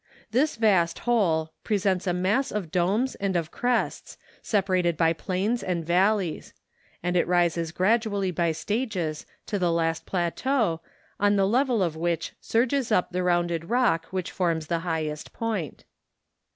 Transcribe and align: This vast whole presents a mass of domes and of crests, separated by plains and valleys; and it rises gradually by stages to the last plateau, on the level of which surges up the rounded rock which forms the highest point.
This 0.31 0.55
vast 0.55 0.97
whole 1.05 1.53
presents 1.63 2.07
a 2.07 2.11
mass 2.13 2.51
of 2.51 2.71
domes 2.71 3.13
and 3.13 3.35
of 3.35 3.51
crests, 3.51 4.17
separated 4.41 4.97
by 4.97 5.13
plains 5.13 5.61
and 5.61 5.85
valleys; 5.85 6.55
and 7.03 7.15
it 7.15 7.27
rises 7.27 7.71
gradually 7.71 8.31
by 8.31 8.51
stages 8.51 9.27
to 9.45 9.59
the 9.59 9.71
last 9.71 10.07
plateau, 10.07 10.81
on 11.19 11.35
the 11.35 11.45
level 11.47 11.83
of 11.83 11.95
which 11.95 12.33
surges 12.41 12.91
up 12.91 13.11
the 13.11 13.21
rounded 13.21 13.65
rock 13.69 14.07
which 14.07 14.31
forms 14.31 14.65
the 14.65 14.79
highest 14.79 15.33
point. 15.33 15.83